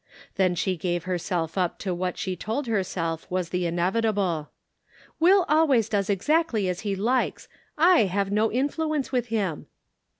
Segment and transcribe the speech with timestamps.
[0.35, 4.49] Then she gave herself up to what she told herself was the inevitable."
[5.19, 9.67] Will always does exactly as he likes;/ have no in fluence with him."